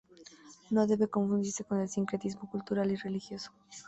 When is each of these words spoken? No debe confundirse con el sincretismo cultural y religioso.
No 0.71 0.87
debe 0.87 1.07
confundirse 1.09 1.63
con 1.63 1.79
el 1.79 1.87
sincretismo 1.87 2.49
cultural 2.49 2.89
y 2.89 2.95
religioso. 2.95 3.51